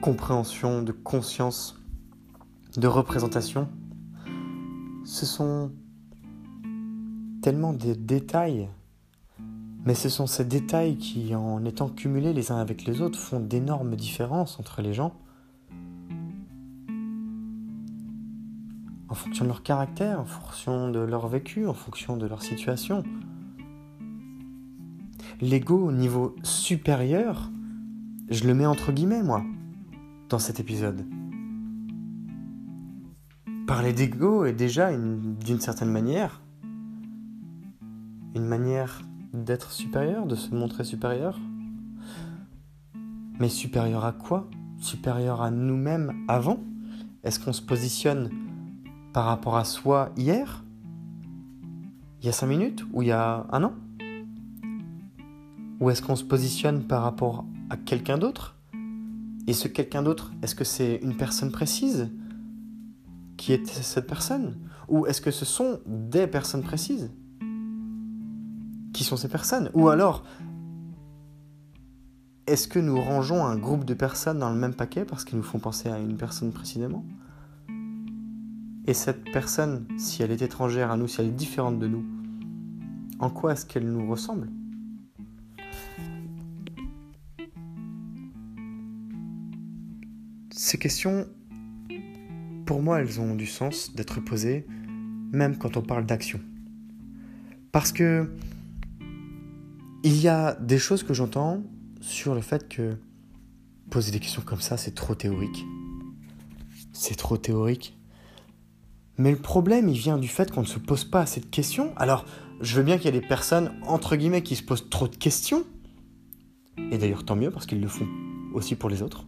compréhension, 0.00 0.82
de 0.82 0.92
conscience, 0.92 1.80
de 2.76 2.86
représentation, 2.86 3.68
ce 5.04 5.24
sont 5.24 5.72
tellement 7.42 7.72
des 7.72 7.94
détails 7.94 8.68
mais 9.86 9.94
ce 9.94 10.08
sont 10.08 10.26
ces 10.26 10.44
détails 10.44 10.96
qui, 10.96 11.32
en 11.36 11.64
étant 11.64 11.88
cumulés 11.88 12.32
les 12.32 12.50
uns 12.50 12.58
avec 12.58 12.84
les 12.84 13.00
autres, 13.00 13.20
font 13.20 13.38
d'énormes 13.38 13.94
différences 13.94 14.58
entre 14.58 14.82
les 14.82 14.92
gens. 14.92 15.14
En 19.08 19.14
fonction 19.14 19.44
de 19.44 19.48
leur 19.48 19.62
caractère, 19.62 20.20
en 20.20 20.24
fonction 20.24 20.90
de 20.90 20.98
leur 20.98 21.28
vécu, 21.28 21.68
en 21.68 21.72
fonction 21.72 22.16
de 22.16 22.26
leur 22.26 22.42
situation. 22.42 23.04
L'ego 25.40 25.78
au 25.78 25.92
niveau 25.92 26.34
supérieur, 26.42 27.52
je 28.28 28.44
le 28.44 28.54
mets 28.54 28.66
entre 28.66 28.90
guillemets, 28.90 29.22
moi, 29.22 29.44
dans 30.28 30.40
cet 30.40 30.58
épisode. 30.58 31.06
Parler 33.68 33.92
d'ego 33.92 34.44
est 34.46 34.52
déjà, 34.52 34.90
d'une 34.92 35.60
certaine 35.60 35.90
manière, 35.90 36.40
une 38.34 38.46
manière 38.46 39.02
d'être 39.44 39.72
supérieur, 39.72 40.26
de 40.26 40.34
se 40.34 40.54
montrer 40.54 40.84
supérieur? 40.84 41.38
Mais 43.38 43.48
supérieur 43.48 44.04
à 44.04 44.12
quoi? 44.12 44.48
Supérieur 44.80 45.42
à 45.42 45.50
nous-mêmes 45.50 46.12
avant? 46.28 46.58
Est-ce 47.22 47.38
qu'on 47.38 47.52
se 47.52 47.62
positionne 47.62 48.30
par 49.12 49.26
rapport 49.26 49.56
à 49.56 49.64
soi 49.64 50.12
hier? 50.16 50.64
Il 52.20 52.26
y 52.26 52.28
a 52.28 52.32
cinq 52.32 52.46
minutes 52.46 52.84
Ou 52.92 53.02
il 53.02 53.08
y 53.08 53.12
a 53.12 53.46
un 53.50 53.64
an? 53.64 53.74
Ou 55.80 55.90
est-ce 55.90 56.00
qu'on 56.00 56.16
se 56.16 56.24
positionne 56.24 56.84
par 56.84 57.02
rapport 57.02 57.44
à 57.68 57.76
quelqu'un 57.76 58.16
d'autre? 58.16 58.56
Et 59.46 59.52
ce 59.52 59.68
quelqu'un 59.68 60.02
d'autre, 60.02 60.32
est-ce 60.42 60.54
que 60.54 60.64
c'est 60.64 60.96
une 61.02 61.16
personne 61.16 61.52
précise 61.52 62.10
Qui 63.36 63.52
est 63.52 63.66
cette 63.66 64.06
personne? 64.06 64.56
Ou 64.88 65.06
est-ce 65.06 65.20
que 65.20 65.30
ce 65.30 65.44
sont 65.44 65.80
des 65.86 66.26
personnes 66.26 66.62
précises? 66.62 67.10
Qui 68.96 69.04
sont 69.04 69.16
ces 69.16 69.28
personnes. 69.28 69.70
Ou 69.74 69.90
alors, 69.90 70.24
est-ce 72.46 72.66
que 72.66 72.78
nous 72.78 72.98
rangeons 72.98 73.44
un 73.44 73.56
groupe 73.56 73.84
de 73.84 73.92
personnes 73.92 74.38
dans 74.38 74.50
le 74.50 74.58
même 74.58 74.74
paquet 74.74 75.04
parce 75.04 75.24
qu'ils 75.24 75.36
nous 75.36 75.44
font 75.44 75.58
penser 75.58 75.90
à 75.90 75.98
une 75.98 76.16
personne 76.16 76.50
précisément? 76.50 77.04
Et 78.86 78.94
cette 78.94 79.30
personne, 79.32 79.86
si 79.98 80.22
elle 80.22 80.30
est 80.30 80.40
étrangère 80.40 80.90
à 80.90 80.96
nous, 80.96 81.08
si 81.08 81.20
elle 81.20 81.26
est 81.26 81.30
différente 81.30 81.78
de 81.78 81.86
nous, 81.86 82.04
en 83.18 83.28
quoi 83.28 83.52
est-ce 83.52 83.66
qu'elle 83.66 83.90
nous 83.90 84.08
ressemble? 84.08 84.48
Ces 90.52 90.78
questions, 90.78 91.26
pour 92.64 92.80
moi, 92.80 93.00
elles 93.00 93.20
ont 93.20 93.34
du 93.34 93.46
sens 93.46 93.94
d'être 93.94 94.20
posées, 94.20 94.66
même 95.32 95.58
quand 95.58 95.76
on 95.76 95.82
parle 95.82 96.06
d'action. 96.06 96.40
Parce 97.72 97.92
que 97.92 98.30
il 100.06 100.20
y 100.20 100.28
a 100.28 100.54
des 100.60 100.78
choses 100.78 101.02
que 101.02 101.12
j'entends 101.14 101.64
sur 102.00 102.36
le 102.36 102.40
fait 102.40 102.68
que 102.68 102.96
poser 103.90 104.12
des 104.12 104.20
questions 104.20 104.40
comme 104.40 104.60
ça, 104.60 104.76
c'est 104.76 104.94
trop 104.94 105.16
théorique. 105.16 105.64
C'est 106.92 107.16
trop 107.16 107.36
théorique. 107.36 107.98
Mais 109.18 109.32
le 109.32 109.36
problème, 109.36 109.88
il 109.88 109.98
vient 109.98 110.16
du 110.16 110.28
fait 110.28 110.52
qu'on 110.52 110.60
ne 110.60 110.66
se 110.66 110.78
pose 110.78 111.02
pas 111.02 111.22
assez 111.22 111.40
de 111.40 111.46
questions. 111.46 111.92
Alors, 111.96 112.24
je 112.60 112.76
veux 112.76 112.84
bien 112.84 112.98
qu'il 112.98 113.06
y 113.06 113.08
ait 113.16 113.20
des 113.20 113.26
personnes, 113.26 113.72
entre 113.82 114.14
guillemets, 114.14 114.44
qui 114.44 114.54
se 114.54 114.62
posent 114.62 114.88
trop 114.88 115.08
de 115.08 115.16
questions. 115.16 115.64
Et 116.92 116.98
d'ailleurs, 116.98 117.24
tant 117.24 117.34
mieux, 117.34 117.50
parce 117.50 117.66
qu'ils 117.66 117.80
le 117.80 117.88
font 117.88 118.06
aussi 118.54 118.76
pour 118.76 118.88
les 118.88 119.02
autres. 119.02 119.26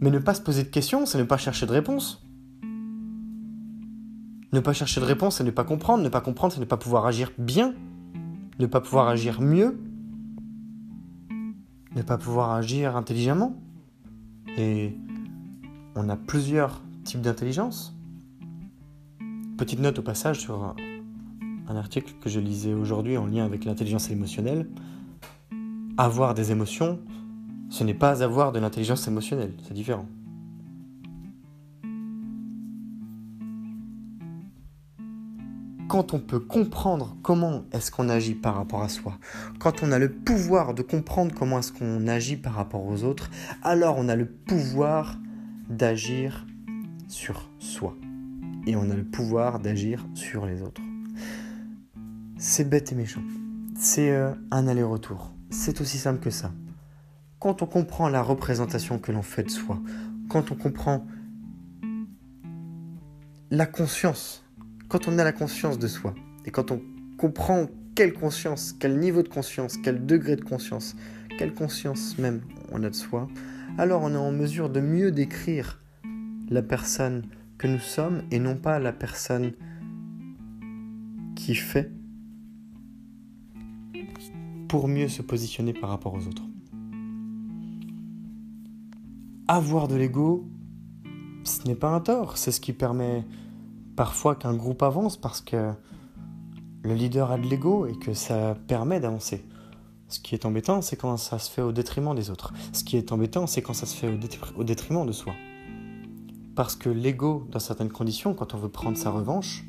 Mais 0.00 0.10
ne 0.10 0.18
pas 0.18 0.34
se 0.34 0.42
poser 0.42 0.64
de 0.64 0.68
questions, 0.68 1.06
c'est 1.06 1.18
ne 1.18 1.22
pas 1.22 1.36
chercher 1.36 1.66
de 1.66 1.72
réponse. 1.72 2.26
Ne 4.52 4.58
pas 4.58 4.72
chercher 4.72 5.00
de 5.00 5.06
réponse, 5.06 5.36
c'est 5.36 5.44
ne 5.44 5.52
pas 5.52 5.62
comprendre. 5.62 6.02
Ne 6.02 6.08
pas 6.08 6.20
comprendre, 6.20 6.52
c'est 6.52 6.60
ne 6.60 6.64
pas 6.64 6.76
pouvoir 6.76 7.06
agir 7.06 7.30
bien 7.38 7.76
ne 8.58 8.66
pas 8.66 8.80
pouvoir 8.80 9.08
agir 9.08 9.40
mieux, 9.40 9.78
ne 11.94 12.02
pas 12.02 12.18
pouvoir 12.18 12.52
agir 12.52 12.96
intelligemment. 12.96 13.56
Et 14.56 14.96
on 15.94 16.08
a 16.08 16.16
plusieurs 16.16 16.82
types 17.04 17.20
d'intelligence. 17.20 17.94
Petite 19.56 19.80
note 19.80 19.98
au 19.98 20.02
passage 20.02 20.40
sur 20.40 20.74
un 21.68 21.76
article 21.76 22.14
que 22.20 22.28
je 22.28 22.40
lisais 22.40 22.74
aujourd'hui 22.74 23.16
en 23.16 23.26
lien 23.26 23.44
avec 23.44 23.64
l'intelligence 23.64 24.10
émotionnelle. 24.10 24.68
Avoir 25.96 26.34
des 26.34 26.50
émotions, 26.52 26.98
ce 27.70 27.84
n'est 27.84 27.94
pas 27.94 28.22
avoir 28.22 28.52
de 28.52 28.58
l'intelligence 28.58 29.06
émotionnelle, 29.08 29.52
c'est 29.62 29.74
différent. 29.74 30.06
Quand 35.92 36.14
on 36.14 36.20
peut 36.20 36.40
comprendre 36.40 37.18
comment 37.22 37.66
est-ce 37.70 37.90
qu'on 37.90 38.08
agit 38.08 38.34
par 38.34 38.54
rapport 38.54 38.82
à 38.82 38.88
soi, 38.88 39.18
quand 39.58 39.82
on 39.82 39.92
a 39.92 39.98
le 39.98 40.10
pouvoir 40.10 40.72
de 40.72 40.80
comprendre 40.80 41.34
comment 41.34 41.58
est-ce 41.58 41.70
qu'on 41.70 42.08
agit 42.08 42.38
par 42.38 42.54
rapport 42.54 42.86
aux 42.86 43.04
autres, 43.04 43.30
alors 43.62 43.96
on 43.98 44.08
a 44.08 44.16
le 44.16 44.24
pouvoir 44.24 45.18
d'agir 45.68 46.46
sur 47.08 47.50
soi. 47.58 47.94
Et 48.66 48.74
on 48.74 48.88
a 48.88 48.96
le 48.96 49.04
pouvoir 49.04 49.58
d'agir 49.58 50.06
sur 50.14 50.46
les 50.46 50.62
autres. 50.62 50.80
C'est 52.38 52.66
bête 52.66 52.90
et 52.92 52.94
méchant. 52.94 53.20
C'est 53.78 54.12
euh, 54.12 54.32
un 54.50 54.68
aller-retour. 54.68 55.34
C'est 55.50 55.82
aussi 55.82 55.98
simple 55.98 56.20
que 56.20 56.30
ça. 56.30 56.52
Quand 57.38 57.60
on 57.60 57.66
comprend 57.66 58.08
la 58.08 58.22
représentation 58.22 58.98
que 58.98 59.12
l'on 59.12 59.20
fait 59.20 59.42
de 59.42 59.50
soi, 59.50 59.78
quand 60.30 60.52
on 60.52 60.54
comprend 60.54 61.06
la 63.50 63.66
conscience, 63.66 64.41
quand 64.92 65.08
on 65.08 65.18
a 65.18 65.24
la 65.24 65.32
conscience 65.32 65.78
de 65.78 65.88
soi, 65.88 66.14
et 66.44 66.50
quand 66.50 66.70
on 66.70 66.82
comprend 67.16 67.66
quelle 67.94 68.12
conscience, 68.12 68.74
quel 68.78 68.98
niveau 68.98 69.22
de 69.22 69.28
conscience, 69.28 69.78
quel 69.78 70.04
degré 70.04 70.36
de 70.36 70.44
conscience, 70.44 70.96
quelle 71.38 71.54
conscience 71.54 72.18
même 72.18 72.42
on 72.72 72.82
a 72.84 72.90
de 72.90 72.94
soi, 72.94 73.26
alors 73.78 74.02
on 74.02 74.12
est 74.12 74.18
en 74.18 74.32
mesure 74.32 74.68
de 74.68 74.80
mieux 74.80 75.10
décrire 75.10 75.80
la 76.50 76.60
personne 76.60 77.22
que 77.56 77.66
nous 77.66 77.78
sommes 77.78 78.24
et 78.30 78.38
non 78.38 78.54
pas 78.54 78.78
la 78.78 78.92
personne 78.92 79.52
qui 81.36 81.54
fait 81.54 81.90
pour 84.68 84.88
mieux 84.88 85.08
se 85.08 85.22
positionner 85.22 85.72
par 85.72 85.88
rapport 85.88 86.12
aux 86.12 86.26
autres. 86.26 86.44
Avoir 89.48 89.88
de 89.88 89.96
l'ego, 89.96 90.50
ce 91.44 91.66
n'est 91.66 91.76
pas 91.76 91.94
un 91.94 92.00
tort, 92.00 92.36
c'est 92.36 92.52
ce 92.52 92.60
qui 92.60 92.74
permet 92.74 93.24
parfois 93.96 94.34
qu'un 94.34 94.54
groupe 94.54 94.82
avance 94.82 95.16
parce 95.16 95.40
que 95.40 95.72
le 96.82 96.94
leader 96.94 97.30
a 97.30 97.38
de 97.38 97.46
l'ego 97.46 97.86
et 97.86 97.96
que 97.98 98.14
ça 98.14 98.56
permet 98.66 99.00
d'avancer. 99.00 99.44
Ce 100.08 100.20
qui 100.20 100.34
est 100.34 100.44
embêtant, 100.44 100.82
c'est 100.82 100.96
quand 100.96 101.16
ça 101.16 101.38
se 101.38 101.50
fait 101.50 101.62
au 101.62 101.72
détriment 101.72 102.14
des 102.14 102.30
autres. 102.30 102.52
Ce 102.72 102.84
qui 102.84 102.96
est 102.96 103.12
embêtant, 103.12 103.46
c'est 103.46 103.62
quand 103.62 103.72
ça 103.72 103.86
se 103.86 103.96
fait 103.96 104.12
au, 104.56 104.64
détriment 104.64 105.06
de 105.06 105.12
soi. 105.12 105.32
Parce 106.54 106.76
que 106.76 106.90
l'ego, 106.90 107.46
dans 107.50 107.58
certaines 107.58 107.90
conditions, 107.90 108.34
quand 108.34 108.52
on 108.54 108.58
veut 108.58 108.68
prendre 108.68 108.98
sa 108.98 109.10
revanche, 109.10 109.64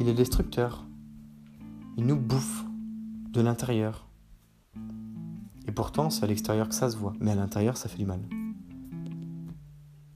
il 0.00 0.08
est 0.08 0.14
destructeur. 0.14 0.86
Il 1.98 2.06
nous 2.06 2.16
bouffe 2.16 2.64
de 3.32 3.42
l'intérieur. 3.42 4.08
Et 5.68 5.72
pourtant, 5.72 6.08
c'est 6.08 6.24
à 6.24 6.26
l'extérieur 6.26 6.68
que 6.68 6.74
ça 6.74 6.88
se 6.88 6.96
voit, 6.96 7.12
mais 7.20 7.32
à 7.32 7.34
l'intérieur, 7.34 7.76
ça 7.76 7.88
fait 7.88 7.98
du 7.98 8.06
mal. 8.06 8.20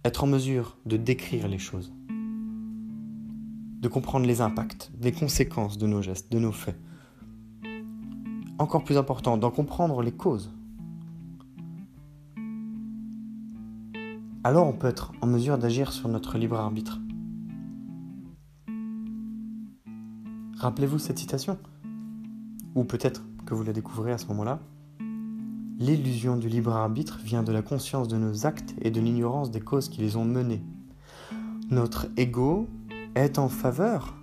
Être 0.04 0.24
en 0.24 0.26
mesure 0.26 0.78
de 0.86 0.96
décrire 0.96 1.48
les 1.48 1.58
choses, 1.58 1.92
de 3.80 3.88
comprendre 3.88 4.26
les 4.26 4.42
impacts, 4.42 4.92
les 5.00 5.12
conséquences 5.12 5.78
de 5.78 5.86
nos 5.86 6.02
gestes, 6.02 6.30
de 6.30 6.38
nos 6.38 6.52
faits. 6.52 6.78
Encore 8.58 8.84
plus 8.84 8.98
important, 8.98 9.38
d'en 9.38 9.50
comprendre 9.50 10.02
les 10.02 10.12
causes. 10.12 10.52
Alors 14.44 14.66
on 14.66 14.72
peut 14.72 14.86
être 14.86 15.12
en 15.22 15.26
mesure 15.26 15.56
d'agir 15.58 15.92
sur 15.92 16.08
notre 16.08 16.36
libre 16.36 16.58
arbitre. 16.58 17.00
Rappelez-vous 20.56 20.98
cette 20.98 21.18
citation 21.18 21.58
Ou 22.74 22.84
peut-être 22.84 23.22
que 23.46 23.54
vous 23.54 23.62
la 23.62 23.72
découvrez 23.72 24.12
à 24.12 24.18
ce 24.18 24.26
moment-là. 24.26 24.60
L'illusion 25.78 26.36
du 26.36 26.50
libre 26.50 26.74
arbitre 26.74 27.18
vient 27.24 27.42
de 27.42 27.52
la 27.52 27.62
conscience 27.62 28.08
de 28.08 28.18
nos 28.18 28.44
actes 28.44 28.74
et 28.82 28.90
de 28.90 29.00
l'ignorance 29.00 29.50
des 29.50 29.60
causes 29.60 29.88
qui 29.88 30.02
les 30.02 30.16
ont 30.16 30.26
menés. 30.26 30.62
Notre 31.70 32.08
ego 32.18 32.68
est 33.14 33.38
en 33.38 33.48
faveur 33.48 34.16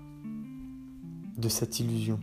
de 1.38 1.50
cette 1.50 1.80
illusion. 1.80 2.20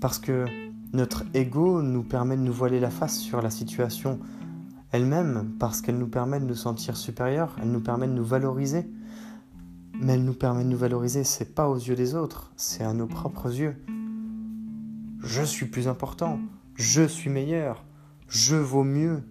Parce 0.00 0.18
que 0.18 0.44
notre 0.92 1.24
ego 1.34 1.82
nous 1.82 2.02
permet 2.02 2.36
de 2.36 2.42
nous 2.42 2.52
voiler 2.52 2.80
la 2.80 2.90
face 2.90 3.18
sur 3.18 3.42
la 3.42 3.50
situation 3.50 4.20
elle-même, 4.92 5.56
parce 5.58 5.80
qu'elle 5.80 5.98
nous 5.98 6.08
permet 6.08 6.40
de 6.40 6.44
nous 6.44 6.54
sentir 6.54 6.96
supérieurs, 6.96 7.56
elle 7.60 7.70
nous 7.70 7.80
permet 7.80 8.06
de 8.06 8.12
nous 8.12 8.24
valoriser. 8.24 8.88
Mais 9.98 10.12
elle 10.12 10.24
nous 10.24 10.34
permet 10.34 10.62
de 10.62 10.68
nous 10.68 10.76
valoriser, 10.76 11.24
c'est 11.24 11.54
pas 11.54 11.68
aux 11.68 11.76
yeux 11.76 11.96
des 11.96 12.14
autres, 12.14 12.52
c'est 12.56 12.84
à 12.84 12.92
nos 12.92 13.06
propres 13.06 13.52
yeux. 13.54 13.76
Je 15.20 15.42
suis 15.42 15.66
plus 15.66 15.88
important, 15.88 16.38
je 16.74 17.02
suis 17.02 17.30
meilleur, 17.30 17.84
je 18.28 18.56
vaux 18.56 18.84
mieux. 18.84 19.22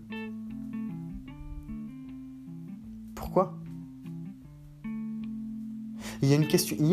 Pourquoi? 3.13 3.57
Il 6.25 6.31
y, 6.31 6.33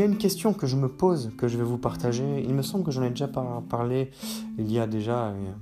a 0.02 0.04
une 0.04 0.18
question, 0.18 0.52
que 0.52 0.66
je 0.66 0.76
me 0.76 0.88
pose, 0.88 1.32
que 1.38 1.48
je 1.48 1.56
vais 1.56 1.64
vous 1.64 1.78
partager. 1.78 2.44
Il 2.46 2.52
me 2.52 2.60
semble 2.60 2.84
que 2.84 2.90
j'en 2.90 3.02
ai 3.02 3.08
déjà 3.08 3.28
parlé 3.28 4.10
il 4.58 4.70
y 4.70 4.78
a 4.78 4.86
déjà 4.86 5.28
euh, 5.28 5.52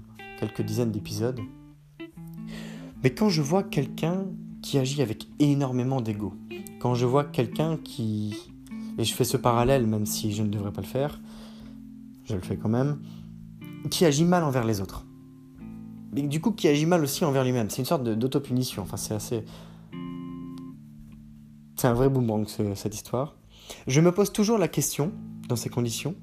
quelques 0.41 0.63
dizaines 0.63 0.91
d'épisodes. 0.91 1.39
Mais 3.05 3.11
quand 3.11 3.29
je 3.29 3.43
vois 3.43 3.63
quelqu'un 3.63 4.25
qui 4.61 4.77
agit 4.77 5.03
avec 5.03 5.29
énormément 5.39 6.01
d'ego, 6.01 6.35
quand 6.81 6.97
je 6.97 7.07
vois 7.07 7.23
quelqu'un 7.23 7.77
qui... 7.77 8.37
Et 8.99 9.05
je 9.05 9.15
fais 9.15 9.25
ce 9.25 9.37
parallèle 9.37 9.87
même 9.87 10.05
si 10.05 10.33
je 10.33 10.43
ne 10.43 10.49
devrais 10.49 10.73
pas 10.73 10.81
le 10.81 10.87
faire, 10.89 11.21
je 12.25 12.35
le 12.35 12.43
fais 12.43 12.57
quand 12.57 12.69
même, 12.69 12.99
qui 13.89 14.05
agit 14.05 14.25
mal 14.25 14.43
envers 14.43 14.65
les 14.65 14.81
autres. 14.81 15.07
Mais 16.13 16.23
du 16.23 16.41
coup, 16.41 16.51
qui 16.51 16.67
agit 16.67 16.87
mal 16.87 17.05
aussi 17.05 17.25
envers 17.25 17.45
lui-même. 17.45 17.71
C'est 17.71 17.79
une 17.79 17.87
sorte 17.87 18.03
d'autopunition. 18.03 18.83
Enfin, 18.83 18.97
c'est 18.97 19.15
assez. 19.15 19.45
C'est 21.77 21.87
un 21.87 21.95
vrai 21.95 22.09
boomerang, 22.09 22.49
cette 22.75 22.95
histoire. 22.97 23.37
Je 23.87 24.01
me 24.01 24.13
pose 24.13 24.33
toujours 24.33 24.59
la 24.59 24.69
question, 24.69 25.13
dans 25.49 25.57
ces 25.57 25.71
conditions, 25.71 26.15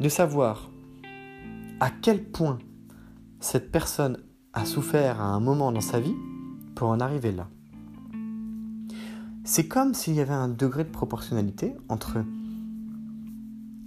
de 0.00 0.08
savoir 0.08 0.70
à 1.80 1.90
quel 1.90 2.24
point 2.24 2.58
cette 3.40 3.70
personne 3.72 4.18
a 4.52 4.64
souffert 4.64 5.20
à 5.20 5.24
un 5.24 5.40
moment 5.40 5.72
dans 5.72 5.80
sa 5.80 6.00
vie 6.00 6.16
pour 6.74 6.88
en 6.88 7.00
arriver 7.00 7.32
là. 7.32 7.48
C'est 9.44 9.66
comme 9.66 9.94
s'il 9.94 10.14
y 10.14 10.20
avait 10.20 10.32
un 10.32 10.48
degré 10.48 10.84
de 10.84 10.90
proportionnalité 10.90 11.74
entre 11.88 12.18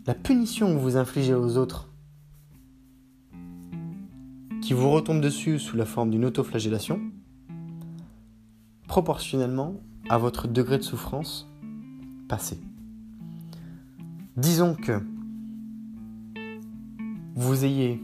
la 0.05 0.13
punition 0.13 0.73
que 0.73 0.79
vous 0.79 0.97
infligez 0.97 1.33
aux 1.33 1.57
autres 1.57 1.89
qui 4.61 4.73
vous 4.73 4.89
retombe 4.89 5.21
dessus 5.21 5.59
sous 5.59 5.75
la 5.75 5.85
forme 5.85 6.09
d'une 6.09 6.25
autoflagellation, 6.25 7.01
proportionnellement 8.87 9.75
à 10.09 10.17
votre 10.17 10.47
degré 10.47 10.77
de 10.77 10.83
souffrance 10.83 11.49
passé. 12.29 12.59
Disons 14.35 14.73
que 14.73 14.99
vous 17.35 17.65
ayez 17.65 18.03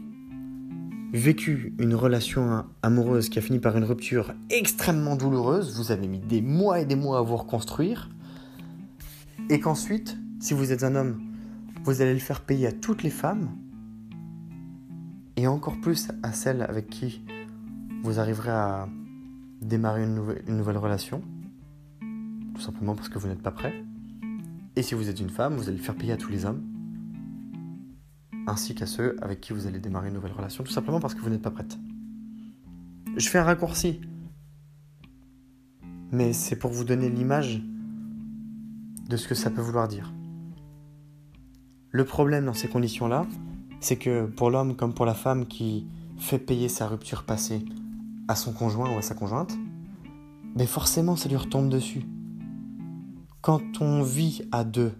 vécu 1.12 1.74
une 1.80 1.96
relation 1.96 2.66
amoureuse 2.82 3.28
qui 3.28 3.40
a 3.40 3.42
fini 3.42 3.58
par 3.58 3.76
une 3.76 3.82
rupture 3.82 4.32
extrêmement 4.48 5.16
douloureuse, 5.16 5.76
vous 5.76 5.90
avez 5.90 6.06
mis 6.06 6.20
des 6.20 6.40
mois 6.40 6.78
et 6.78 6.84
des 6.84 6.94
mois 6.94 7.18
à 7.18 7.22
vous 7.22 7.36
reconstruire, 7.36 8.10
et 9.48 9.58
qu'ensuite, 9.58 10.16
si 10.38 10.54
vous 10.54 10.70
êtes 10.70 10.84
un 10.84 10.94
homme, 10.94 11.20
vous 11.82 12.00
allez 12.00 12.14
le 12.14 12.20
faire 12.20 12.42
payer 12.42 12.68
à 12.68 12.72
toutes 12.72 13.02
les 13.02 13.10
femmes, 13.10 13.48
et 15.36 15.48
encore 15.48 15.80
plus 15.80 16.12
à 16.22 16.32
celle 16.32 16.62
avec 16.62 16.88
qui 16.88 17.24
vous 18.04 18.20
arriverez 18.20 18.52
à 18.52 18.88
démarrer 19.62 20.04
une 20.04 20.56
nouvelle 20.56 20.78
relation, 20.78 21.22
tout 22.54 22.60
simplement 22.60 22.94
parce 22.94 23.08
que 23.08 23.18
vous 23.18 23.26
n'êtes 23.26 23.42
pas 23.42 23.50
prêt. 23.50 23.74
Et 24.80 24.82
si 24.82 24.94
vous 24.94 25.10
êtes 25.10 25.20
une 25.20 25.28
femme, 25.28 25.56
vous 25.56 25.68
allez 25.68 25.76
faire 25.76 25.94
payer 25.94 26.14
à 26.14 26.16
tous 26.16 26.30
les 26.30 26.46
hommes, 26.46 26.62
ainsi 28.46 28.74
qu'à 28.74 28.86
ceux 28.86 29.14
avec 29.20 29.38
qui 29.42 29.52
vous 29.52 29.66
allez 29.66 29.78
démarrer 29.78 30.08
une 30.08 30.14
nouvelle 30.14 30.32
relation, 30.32 30.64
tout 30.64 30.72
simplement 30.72 31.00
parce 31.00 31.12
que 31.12 31.20
vous 31.20 31.28
n'êtes 31.28 31.42
pas 31.42 31.50
prête. 31.50 31.78
Je 33.14 33.28
fais 33.28 33.36
un 33.36 33.44
raccourci, 33.44 34.00
mais 36.12 36.32
c'est 36.32 36.56
pour 36.56 36.70
vous 36.70 36.84
donner 36.84 37.10
l'image 37.10 37.62
de 39.06 39.16
ce 39.18 39.28
que 39.28 39.34
ça 39.34 39.50
peut 39.50 39.60
vouloir 39.60 39.86
dire. 39.86 40.14
Le 41.90 42.06
problème 42.06 42.46
dans 42.46 42.54
ces 42.54 42.68
conditions-là, 42.68 43.26
c'est 43.80 43.96
que 43.96 44.24
pour 44.24 44.48
l'homme 44.48 44.76
comme 44.76 44.94
pour 44.94 45.04
la 45.04 45.12
femme 45.12 45.44
qui 45.44 45.88
fait 46.16 46.38
payer 46.38 46.70
sa 46.70 46.88
rupture 46.88 47.24
passée 47.24 47.66
à 48.28 48.34
son 48.34 48.54
conjoint 48.54 48.90
ou 48.94 48.96
à 48.96 49.02
sa 49.02 49.14
conjointe, 49.14 49.58
mais 50.56 50.64
forcément 50.64 51.16
ça 51.16 51.28
lui 51.28 51.36
retombe 51.36 51.68
dessus. 51.68 52.06
Quand 53.42 53.80
on 53.80 54.02
vit 54.02 54.42
à 54.52 54.64
deux, 54.64 54.92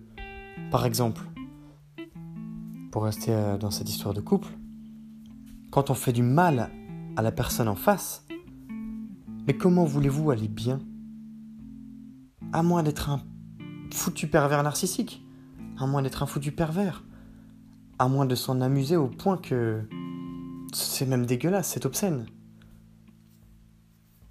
par 0.70 0.86
exemple, 0.86 1.20
pour 2.90 3.04
rester 3.04 3.32
euh, 3.32 3.58
dans 3.58 3.70
cette 3.70 3.90
histoire 3.90 4.14
de 4.14 4.22
couple, 4.22 4.48
quand 5.70 5.90
on 5.90 5.94
fait 5.94 6.14
du 6.14 6.22
mal 6.22 6.70
à 7.16 7.22
la 7.22 7.32
personne 7.32 7.68
en 7.68 7.74
face, 7.74 8.24
mais 9.46 9.52
comment 9.52 9.84
voulez-vous 9.84 10.30
aller 10.30 10.48
bien? 10.48 10.78
À 12.54 12.62
moins 12.62 12.82
d'être 12.82 13.10
un 13.10 13.20
foutu 13.92 14.26
pervers 14.26 14.62
narcissique, 14.62 15.22
à 15.78 15.86
moins 15.86 16.00
d'être 16.00 16.22
un 16.22 16.26
foutu 16.26 16.50
pervers, 16.50 17.04
à 17.98 18.08
moins 18.08 18.24
de 18.24 18.34
s'en 18.34 18.62
amuser 18.62 18.96
au 18.96 19.08
point 19.08 19.36
que 19.36 19.86
c'est 20.72 21.04
même 21.04 21.26
dégueulasse, 21.26 21.68
c'est 21.68 21.84
obscène. 21.84 22.24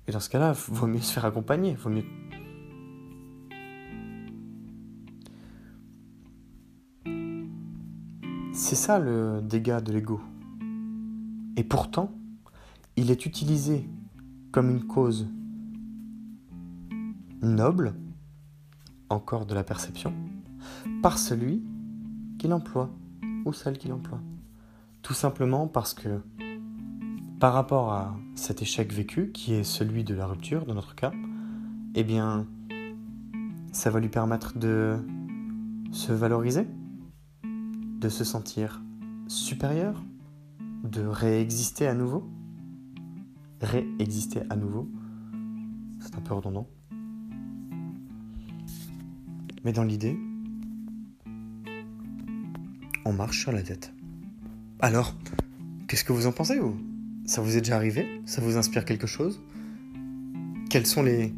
Et 0.07 0.11
dans 0.11 0.19
ce 0.19 0.29
cas-là, 0.31 0.53
vaut 0.53 0.87
mieux 0.87 1.01
se 1.01 1.13
faire 1.13 1.25
accompagner, 1.25 1.75
vaut 1.75 1.91
mieux 1.91 2.05
C'est 8.69 8.75
ça 8.75 8.99
le 8.99 9.41
dégât 9.41 9.81
de 9.81 9.91
l'ego. 9.91 10.21
Et 11.57 11.63
pourtant, 11.63 12.11
il 12.97 13.09
est 13.09 13.25
utilisé 13.25 13.89
comme 14.51 14.69
une 14.69 14.83
cause 14.83 15.27
noble, 17.41 17.95
encore 19.09 19.47
de 19.47 19.55
la 19.55 19.63
perception, 19.63 20.13
par 21.01 21.17
celui 21.17 21.63
qui 22.37 22.47
l'emploie 22.47 22.91
ou 23.43 23.53
celle 23.53 23.79
qui 23.79 23.87
l'emploie. 23.87 24.21
Tout 25.01 25.15
simplement 25.15 25.67
parce 25.67 25.95
que 25.95 26.21
par 27.39 27.53
rapport 27.53 27.91
à 27.91 28.15
cet 28.35 28.61
échec 28.61 28.93
vécu, 28.93 29.31
qui 29.31 29.55
est 29.55 29.63
celui 29.63 30.03
de 30.03 30.13
la 30.13 30.27
rupture 30.27 30.67
dans 30.67 30.75
notre 30.75 30.93
cas, 30.93 31.11
eh 31.95 32.03
bien, 32.03 32.45
ça 33.71 33.89
va 33.89 33.99
lui 33.99 34.09
permettre 34.09 34.59
de 34.59 34.99
se 35.91 36.13
valoriser, 36.13 36.67
de 37.99 38.07
se 38.09 38.23
sentir 38.23 38.81
supérieur, 39.27 40.01
de 40.83 41.01
réexister 41.01 41.85
à 41.87 41.93
nouveau. 41.93 42.29
Réexister 43.61 44.41
à 44.49 44.55
nouveau, 44.55 44.89
c'est 45.99 46.15
un 46.15 46.21
peu 46.21 46.33
redondant. 46.33 46.67
Mais 49.65 49.73
dans 49.73 49.83
l'idée, 49.83 50.17
on 53.03 53.11
marche 53.11 53.41
sur 53.41 53.51
la 53.51 53.61
tête. 53.61 53.93
Alors, 54.79 55.13
qu'est-ce 55.87 56.05
que 56.05 56.13
vous 56.13 56.25
en 56.25 56.31
pensez 56.31 56.57
Ça 57.25 57.41
vous 57.41 57.57
est 57.57 57.61
déjà 57.61 57.75
arrivé? 57.75 58.21
Ça 58.25 58.41
vous 58.41 58.55
inspire 58.55 58.85
quelque 58.85 59.07
chose? 59.07 59.41
Quelles 60.69 60.85
sont 60.85 61.03
les 61.03 61.33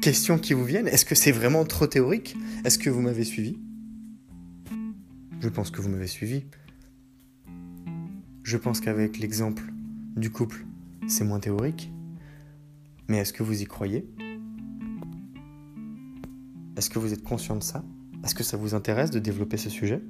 questions 0.00 0.38
qui 0.38 0.54
vous 0.54 0.64
viennent? 0.64 0.86
Est-ce 0.86 1.04
que 1.04 1.16
c'est 1.16 1.32
vraiment 1.32 1.64
trop 1.64 1.88
théorique? 1.88 2.36
Est-ce 2.64 2.78
que 2.78 2.90
vous 2.90 3.00
m'avez 3.00 3.24
suivi? 3.24 3.58
Je 5.40 5.48
pense 5.48 5.70
que 5.70 5.80
vous 5.80 5.88
m'avez 5.88 6.06
suivi. 6.06 6.44
Je 8.42 8.56
pense 8.56 8.80
qu'avec 8.80 9.18
l'exemple 9.18 9.62
du 10.16 10.30
couple, 10.30 10.66
c'est 11.08 11.24
moins 11.24 11.40
théorique. 11.40 11.90
Mais 13.08 13.18
est-ce 13.18 13.32
que 13.32 13.42
vous 13.42 13.62
y 13.62 13.64
croyez? 13.64 14.08
Est-ce 16.76 16.90
que 16.90 16.98
vous 16.98 17.12
êtes 17.12 17.22
conscient 17.22 17.56
de 17.56 17.62
ça? 17.62 17.84
Est-ce 18.24 18.34
que 18.34 18.42
ça 18.44 18.56
vous 18.56 18.74
intéresse 18.74 19.10
de 19.10 19.18
développer 19.18 19.56
ce 19.56 19.70
sujet? 19.70 20.02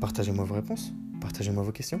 Partagez-moi 0.00 0.44
vos 0.44 0.54
réponses, 0.54 0.92
partagez-moi 1.20 1.62
vos 1.62 1.72
questions. 1.72 2.00